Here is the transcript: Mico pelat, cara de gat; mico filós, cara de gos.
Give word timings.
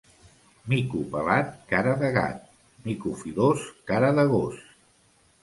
Mico 0.71 1.01
pelat, 1.11 1.51
cara 1.73 1.93
de 1.99 2.09
gat; 2.15 2.41
mico 2.87 3.15
filós, 3.21 3.69
cara 3.93 4.11
de 4.23 4.27
gos. 4.35 4.59